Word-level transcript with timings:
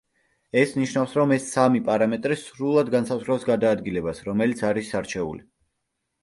ეს 0.59 0.71
ნიშნავს, 0.83 1.11
რომ 1.19 1.33
ეს 1.35 1.43
სამი 1.57 1.81
პარამეტრი 1.89 2.37
სრულად 2.45 2.89
განსაზღვრავს 2.97 3.45
გადაადგილებას, 3.51 4.23
რომელიც 4.31 4.65
არის 4.73 4.91
არჩეული. 5.03 5.47